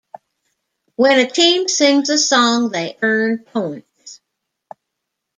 [0.95, 4.19] When a team sings a song they earn points.